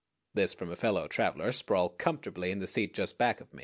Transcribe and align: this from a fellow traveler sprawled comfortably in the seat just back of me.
this 0.33 0.51
from 0.51 0.71
a 0.71 0.75
fellow 0.75 1.07
traveler 1.07 1.51
sprawled 1.51 1.99
comfortably 1.99 2.49
in 2.49 2.57
the 2.57 2.65
seat 2.65 2.91
just 2.91 3.19
back 3.19 3.39
of 3.39 3.53
me. 3.53 3.59